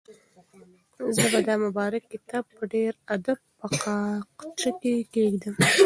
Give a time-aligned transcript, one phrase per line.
[1.15, 5.55] زه به دا مبارک کتاب په ډېر ادب په تاقچه کې کېږدم.